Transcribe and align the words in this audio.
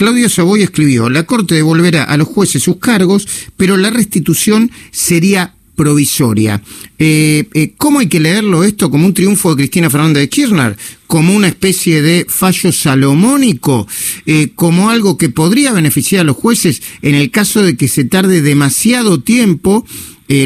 Claudio 0.00 0.30
Saboy 0.30 0.62
escribió, 0.62 1.10
la 1.10 1.24
Corte 1.24 1.56
devolverá 1.56 2.04
a 2.04 2.16
los 2.16 2.26
jueces 2.26 2.62
sus 2.62 2.78
cargos, 2.78 3.28
pero 3.58 3.76
la 3.76 3.90
restitución 3.90 4.70
sería 4.90 5.52
provisoria. 5.76 6.62
Eh, 6.98 7.44
eh, 7.52 7.74
¿Cómo 7.76 7.98
hay 7.98 8.06
que 8.06 8.18
leerlo 8.18 8.64
esto? 8.64 8.90
¿Como 8.90 9.04
un 9.04 9.12
triunfo 9.12 9.50
de 9.50 9.56
Cristina 9.56 9.90
Fernández 9.90 10.22
de 10.22 10.28
Kirchner? 10.30 10.74
¿Como 11.06 11.34
una 11.34 11.48
especie 11.48 12.00
de 12.00 12.24
fallo 12.26 12.72
salomónico? 12.72 13.86
Eh, 14.24 14.52
¿Como 14.54 14.88
algo 14.88 15.18
que 15.18 15.28
podría 15.28 15.72
beneficiar 15.72 16.22
a 16.22 16.24
los 16.24 16.36
jueces 16.36 16.80
en 17.02 17.14
el 17.14 17.30
caso 17.30 17.62
de 17.62 17.76
que 17.76 17.86
se 17.86 18.04
tarde 18.04 18.40
demasiado 18.40 19.20
tiempo 19.20 19.84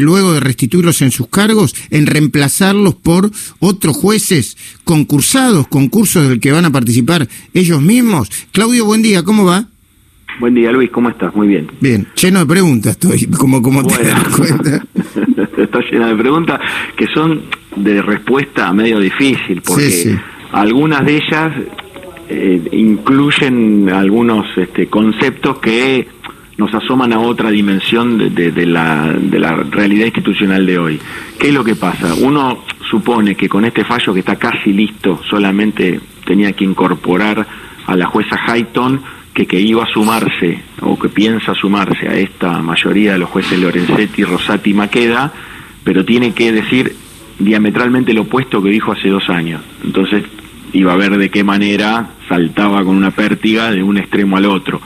luego 0.01 0.33
de 0.33 0.39
restituirlos 0.39 1.01
en 1.01 1.11
sus 1.11 1.27
cargos, 1.27 1.75
en 1.91 2.07
reemplazarlos 2.07 2.95
por 2.95 3.29
otros 3.59 3.95
jueces 3.95 4.57
concursados, 4.83 5.67
concursos 5.67 6.27
del 6.27 6.39
que 6.39 6.51
van 6.51 6.65
a 6.65 6.71
participar 6.71 7.27
ellos 7.53 7.81
mismos. 7.81 8.29
Claudio, 8.51 8.85
buen 8.85 9.01
día, 9.01 9.23
¿cómo 9.23 9.45
va? 9.45 9.67
Buen 10.39 10.53
día, 10.53 10.71
Luis, 10.71 10.89
¿cómo 10.91 11.09
estás? 11.09 11.33
Muy 11.35 11.47
bien. 11.47 11.67
Bien, 11.79 12.07
lleno 12.15 12.39
de 12.39 12.45
preguntas 12.45 12.93
estoy, 12.93 13.25
como, 13.37 13.61
como 13.61 13.83
te 13.85 14.03
das 14.03 14.27
cuenta. 14.29 14.85
Está 15.57 15.79
llena 15.91 16.07
de 16.07 16.15
preguntas 16.15 16.59
que 16.97 17.07
son 17.07 17.43
de 17.75 18.01
respuesta 18.01 18.73
medio 18.73 18.99
difícil, 18.99 19.61
porque 19.61 20.17
algunas 20.51 21.05
de 21.05 21.17
ellas 21.17 21.53
eh, 22.27 22.69
incluyen 22.71 23.89
algunos 23.89 24.45
este, 24.57 24.87
conceptos 24.87 25.59
que 25.59 26.07
nos 26.57 26.73
asoman 26.73 27.11
a 27.13 27.19
otra 27.19 27.49
dimensión 27.49 28.17
de, 28.17 28.51
de, 28.51 28.65
la, 28.65 29.13
de 29.13 29.39
la 29.39 29.55
realidad 29.55 30.05
institucional 30.05 30.65
de 30.65 30.77
hoy. 30.77 30.99
¿Qué 31.37 31.49
es 31.49 31.53
lo 31.53 31.63
que 31.63 31.75
pasa? 31.75 32.13
Uno 32.15 32.63
supone 32.89 33.35
que 33.35 33.49
con 33.49 33.65
este 33.65 33.83
fallo 33.83 34.13
que 34.13 34.19
está 34.19 34.37
casi 34.37 34.71
listo, 34.71 35.19
solamente 35.29 35.99
tenía 36.25 36.53
que 36.53 36.63
incorporar 36.63 37.45
a 37.85 37.95
la 37.95 38.07
jueza 38.07 38.39
Hayton 38.47 39.01
que, 39.33 39.45
que 39.45 39.59
iba 39.59 39.83
a 39.83 39.87
sumarse 39.87 40.63
o 40.81 40.97
que 40.97 41.09
piensa 41.09 41.53
sumarse 41.53 42.07
a 42.07 42.15
esta 42.15 42.61
mayoría 42.61 43.13
de 43.13 43.19
los 43.19 43.29
jueces 43.29 43.59
Lorenzetti, 43.59 44.23
Rosati 44.23 44.71
y 44.71 44.73
Maqueda, 44.73 45.33
pero 45.83 46.05
tiene 46.05 46.33
que 46.33 46.53
decir 46.53 46.95
diametralmente 47.37 48.13
lo 48.13 48.21
opuesto 48.21 48.63
que 48.63 48.69
dijo 48.69 48.93
hace 48.93 49.09
dos 49.09 49.29
años. 49.29 49.61
Entonces 49.83 50.23
iba 50.71 50.93
a 50.93 50.95
ver 50.95 51.17
de 51.17 51.29
qué 51.29 51.43
manera 51.43 52.11
saltaba 52.29 52.83
con 52.83 52.95
una 52.95 53.11
pértiga 53.11 53.71
de 53.71 53.83
un 53.83 53.97
extremo 53.97 54.37
al 54.37 54.45
otro. 54.45 54.81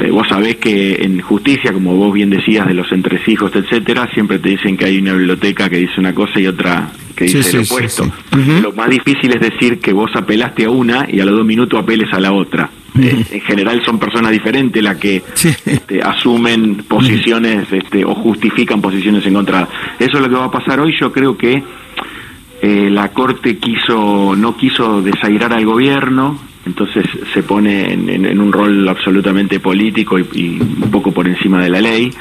Eh, 0.00 0.10
vos 0.10 0.28
sabés 0.28 0.56
que 0.56 1.02
en 1.02 1.20
justicia, 1.20 1.72
como 1.72 1.96
vos 1.96 2.12
bien 2.12 2.30
decías, 2.30 2.66
de 2.66 2.74
los 2.74 2.90
entresijos, 2.92 3.54
etcétera, 3.54 4.08
siempre 4.14 4.38
te 4.38 4.50
dicen 4.50 4.76
que 4.76 4.84
hay 4.84 4.98
una 4.98 5.14
biblioteca 5.14 5.68
que 5.68 5.78
dice 5.78 5.94
una 5.98 6.14
cosa 6.14 6.38
y 6.38 6.46
otra 6.46 6.88
que 7.16 7.24
dice 7.24 7.56
lo 7.56 7.62
opuesto. 7.62 8.10
Lo 8.62 8.72
más 8.72 8.88
difícil 8.88 9.34
es 9.34 9.40
decir 9.40 9.80
que 9.80 9.92
vos 9.92 10.10
apelaste 10.14 10.66
a 10.66 10.70
una 10.70 11.06
y 11.10 11.18
a 11.20 11.24
los 11.24 11.36
dos 11.36 11.44
minutos 11.44 11.80
apeles 11.80 12.12
a 12.12 12.20
la 12.20 12.32
otra. 12.32 12.70
Eh, 13.00 13.24
en 13.30 13.40
general 13.42 13.82
son 13.84 13.98
personas 13.98 14.32
diferentes 14.32 14.82
las 14.82 14.96
que 14.96 15.22
este, 15.66 16.00
asumen 16.00 16.76
posiciones 16.88 17.70
este, 17.72 18.04
o 18.04 18.14
justifican 18.14 18.80
posiciones 18.80 19.26
encontradas. 19.26 19.68
Eso 19.98 20.16
es 20.16 20.22
lo 20.22 20.28
que 20.28 20.34
va 20.36 20.44
a 20.44 20.50
pasar 20.50 20.80
hoy. 20.80 20.94
Yo 20.98 21.12
creo 21.12 21.36
que 21.36 21.62
eh, 22.62 22.88
la 22.90 23.08
Corte 23.10 23.58
quiso 23.58 24.34
no 24.36 24.56
quiso 24.56 25.02
desairar 25.02 25.52
al 25.52 25.64
gobierno, 25.64 26.38
entonces 26.66 27.04
se 27.32 27.42
pone 27.42 27.92
en, 27.92 28.40
un 28.40 28.52
rol 28.52 28.88
absolutamente 28.88 29.60
político 29.60 30.18
y, 30.18 30.58
un 30.60 30.90
poco 30.90 31.12
por 31.12 31.26
encima 31.26 31.62
de 31.62 31.70
la 31.70 31.80
ley. 31.80 32.12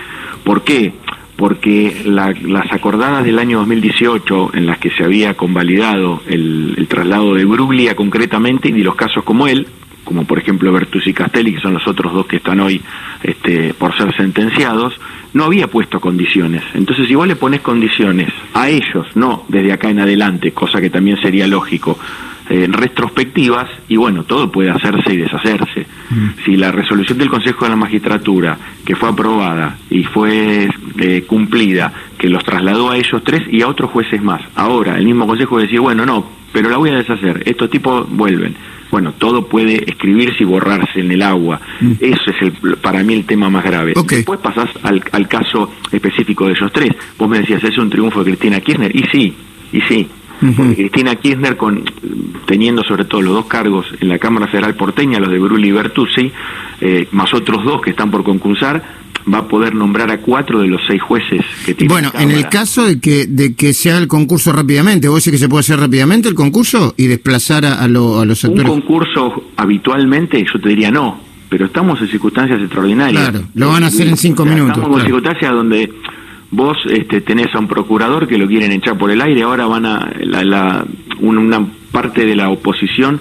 ¿Por 0.43 0.63
qué? 0.63 0.93
Porque 1.35 2.03
las 2.05 2.71
acordadas 2.71 3.23
del 3.23 3.39
año 3.39 3.59
2018, 3.59 4.51
en 4.55 4.65
las 4.65 4.79
que 4.79 4.89
se 4.89 5.03
había 5.03 5.35
convalidado 5.35 6.21
el, 6.27 6.73
el 6.77 6.87
traslado 6.87 7.35
de 7.35 7.45
Bruglia 7.45 7.95
concretamente 7.95 8.69
y 8.69 8.71
de 8.71 8.83
los 8.83 8.95
casos 8.95 9.23
como 9.23 9.47
él, 9.47 9.67
como 10.07 10.23
por 10.23 10.39
ejemplo 10.39 10.71
Bertus 10.71 11.05
y 11.05 11.13
Castelli, 11.13 11.55
que 11.55 11.59
son 11.59 11.73
los 11.73 11.85
otros 11.85 12.13
dos 12.13 12.25
que 12.25 12.37
están 12.37 12.61
hoy 12.61 12.81
este, 13.21 13.73
por 13.73 13.95
ser 13.95 14.15
sentenciados, 14.15 14.97
no 15.33 15.43
había 15.43 15.67
puesto 15.67 15.99
condiciones. 15.99 16.63
Entonces, 16.73 17.07
si 17.07 17.15
vos 17.15 17.27
le 17.27 17.35
pones 17.35 17.59
condiciones 17.59 18.31
a 18.53 18.69
ellos, 18.69 19.05
no 19.15 19.43
desde 19.49 19.73
acá 19.73 19.89
en 19.89 19.99
adelante, 19.99 20.53
cosa 20.53 20.79
que 20.79 20.89
también 20.89 21.21
sería 21.21 21.45
lógico, 21.45 21.99
eh, 22.49 22.67
retrospectivas, 22.69 23.69
y 23.87 23.97
bueno, 23.97 24.23
todo 24.23 24.51
puede 24.51 24.69
hacerse 24.69 25.13
y 25.13 25.17
deshacerse. 25.17 25.85
Mm. 26.09 26.27
Si 26.45 26.55
la 26.55 26.71
resolución 26.71 27.17
del 27.17 27.29
Consejo 27.29 27.65
de 27.65 27.71
la 27.71 27.75
Magistratura, 27.75 28.57
que 28.85 28.95
fue 28.95 29.09
aprobada 29.09 29.77
y 29.89 30.03
fue 30.03 30.69
eh, 30.99 31.23
cumplida, 31.27 31.91
que 32.17 32.29
los 32.29 32.43
trasladó 32.43 32.91
a 32.91 32.97
ellos 32.97 33.21
tres 33.23 33.43
y 33.51 33.61
a 33.61 33.67
otros 33.67 33.91
jueces 33.91 34.21
más, 34.21 34.41
ahora 34.55 34.97
el 34.97 35.05
mismo 35.05 35.27
Consejo 35.27 35.59
decir, 35.59 35.79
bueno, 35.79 36.05
no, 36.05 36.25
pero 36.53 36.69
la 36.69 36.77
voy 36.77 36.89
a 36.91 36.97
deshacer, 36.97 37.43
estos 37.45 37.69
tipos 37.69 38.09
vuelven 38.09 38.55
bueno, 38.89 39.13
todo 39.13 39.47
puede 39.47 39.83
escribirse 39.89 40.43
y 40.43 40.45
borrarse 40.45 41.01
en 41.01 41.11
el 41.11 41.21
agua. 41.21 41.59
Mm. 41.81 41.93
Eso 41.99 42.31
es 42.31 42.41
el, 42.41 42.77
para 42.77 43.03
mí 43.03 43.13
el 43.13 43.25
tema 43.25 43.49
más 43.49 43.63
grave. 43.63 43.93
Después 44.07 44.39
pasás 44.39 44.69
al, 44.83 45.03
al, 45.11 45.27
caso 45.27 45.71
específico 45.91 46.45
de 46.45 46.53
ellos 46.53 46.71
tres. 46.71 46.91
Vos 47.17 47.29
me 47.29 47.39
decías, 47.39 47.63
es 47.63 47.77
un 47.77 47.89
triunfo 47.89 48.23
de 48.23 48.31
Cristina 48.31 48.61
Kirchner. 48.61 48.95
Y 48.95 49.03
sí, 49.11 49.35
y 49.73 49.81
sí. 49.81 50.07
Porque 50.39 50.75
Cristina 50.75 51.15
Kirchner, 51.15 51.57
con, 51.57 51.83
teniendo 52.45 52.83
sobre 52.83 53.05
todo 53.05 53.21
los 53.21 53.33
dos 53.33 53.45
cargos 53.47 53.87
en 53.99 54.09
la 54.09 54.19
Cámara 54.19 54.47
Federal 54.47 54.75
porteña, 54.75 55.19
los 55.19 55.31
de 55.31 55.39
Brulli 55.39 55.69
y 55.69 55.71
Bertuzzi, 55.71 56.31
eh, 56.81 57.07
más 57.11 57.33
otros 57.33 57.63
dos 57.63 57.81
que 57.81 57.89
están 57.89 58.11
por 58.11 58.23
concursar, 58.23 58.83
va 59.31 59.39
a 59.39 59.47
poder 59.47 59.75
nombrar 59.75 60.09
a 60.11 60.19
cuatro 60.19 60.59
de 60.59 60.67
los 60.67 60.81
seis 60.87 61.01
jueces 61.01 61.41
que 61.65 61.73
tiene. 61.73 61.91
Bueno, 61.91 62.11
en 62.17 62.31
el 62.31 62.47
caso 62.49 62.85
de 62.85 62.99
que, 62.99 63.25
de 63.27 63.55
que 63.55 63.73
se 63.73 63.89
haga 63.89 63.99
el 63.99 64.07
concurso 64.07 64.53
rápidamente, 64.53 65.07
¿vos 65.07 65.23
decís 65.23 65.39
que 65.39 65.43
se 65.43 65.49
puede 65.49 65.61
hacer 65.61 65.79
rápidamente 65.79 66.29
el 66.29 66.35
concurso 66.35 66.93
y 66.97 67.07
desplazar 67.07 67.65
a, 67.65 67.87
los 67.87 68.45
actores? 68.45 68.69
Un 68.69 68.81
concurso 68.81 69.43
habitualmente, 69.57 70.43
yo 70.43 70.59
te 70.59 70.69
diría 70.69 70.91
no, 70.91 71.19
pero 71.49 71.65
estamos 71.65 71.99
en 72.01 72.07
circunstancias 72.07 72.61
extraordinarias. 72.61 73.29
Claro, 73.29 73.45
lo 73.53 73.69
van 73.69 73.83
a 73.83 73.87
hacer 73.87 74.07
en 74.07 74.17
cinco 74.17 74.45
minutos. 74.45 74.77
Estamos 74.77 74.99
en 74.99 75.05
circunstancias 75.05 75.51
donde 75.51 75.93
vos 76.51 76.77
este, 76.89 77.21
tenés 77.21 77.53
a 77.53 77.59
un 77.59 77.67
procurador 77.67 78.27
que 78.27 78.37
lo 78.37 78.47
quieren 78.47 78.71
echar 78.71 78.97
por 78.97 79.11
el 79.11 79.21
aire, 79.21 79.43
ahora 79.43 79.65
van 79.65 79.85
a 79.85 80.11
la, 80.19 80.43
la 80.43 80.85
una 81.19 81.65
parte 81.91 82.25
de 82.25 82.35
la 82.35 82.49
oposición 82.49 83.19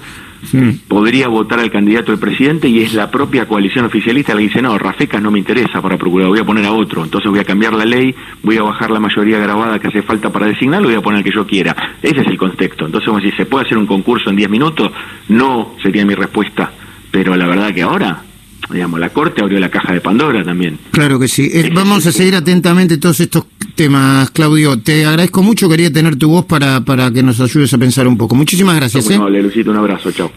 podría 0.88 1.28
votar 1.28 1.58
al 1.58 1.70
candidato 1.70 2.12
del 2.12 2.20
presidente 2.20 2.68
y 2.68 2.80
es 2.80 2.94
la 2.94 3.10
propia 3.10 3.46
coalición 3.46 3.84
oficialista 3.84 4.32
la 4.32 4.38
que 4.38 4.46
dice, 4.46 4.62
no, 4.62 4.78
Rafecas 4.78 5.20
no 5.20 5.30
me 5.30 5.38
interesa 5.38 5.80
para 5.80 5.96
procurar, 5.96 6.28
voy 6.28 6.38
a 6.38 6.44
poner 6.44 6.64
a 6.66 6.72
otro, 6.72 7.04
entonces 7.04 7.30
voy 7.30 7.40
a 7.40 7.44
cambiar 7.44 7.72
la 7.72 7.84
ley, 7.84 8.14
voy 8.42 8.56
a 8.56 8.62
bajar 8.62 8.90
la 8.90 9.00
mayoría 9.00 9.38
grabada 9.38 9.78
que 9.78 9.88
hace 9.88 10.02
falta 10.02 10.30
para 10.30 10.46
designarlo 10.46 10.88
voy 10.88 10.96
a 10.96 11.00
poner 11.00 11.18
el 11.18 11.24
que 11.24 11.32
yo 11.32 11.46
quiera. 11.46 11.74
Ese 12.02 12.20
es 12.20 12.26
el 12.26 12.38
contexto. 12.38 12.86
Entonces, 12.86 13.12
si 13.22 13.36
¿se 13.36 13.46
puede 13.46 13.66
hacer 13.66 13.78
un 13.78 13.86
concurso 13.86 14.30
en 14.30 14.36
10 14.36 14.50
minutos? 14.50 14.92
No 15.28 15.74
sería 15.82 16.04
mi 16.04 16.14
respuesta, 16.14 16.70
pero 17.10 17.34
la 17.36 17.46
verdad 17.46 17.74
que 17.74 17.82
ahora 17.82 18.22
digamos, 18.70 19.00
la 19.00 19.10
Corte 19.10 19.42
abrió 19.42 19.58
la 19.60 19.70
caja 19.70 19.92
de 19.92 20.00
Pandora 20.00 20.44
también. 20.44 20.78
Claro 20.90 21.18
que 21.18 21.28
sí. 21.28 21.50
Eh, 21.52 21.70
vamos 21.72 22.06
a 22.06 22.12
seguir 22.12 22.34
atentamente 22.34 22.98
todos 22.98 23.20
estos 23.20 23.44
temas, 23.74 24.30
Claudio. 24.30 24.78
Te 24.78 25.04
agradezco 25.04 25.42
mucho, 25.42 25.68
quería 25.68 25.92
tener 25.92 26.16
tu 26.16 26.28
voz 26.28 26.44
para, 26.46 26.80
para 26.80 27.10
que 27.10 27.22
nos 27.22 27.40
ayudes 27.40 27.72
a 27.74 27.78
pensar 27.78 28.06
un 28.08 28.16
poco. 28.16 28.34
Muchísimas 28.34 28.76
gracias. 28.76 29.08
¿eh? 29.10 29.18
Lucito, 29.18 29.70
un 29.70 29.76
abrazo, 29.76 30.10
chao. 30.12 30.30